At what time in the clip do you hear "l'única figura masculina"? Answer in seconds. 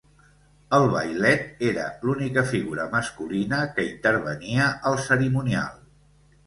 2.07-3.61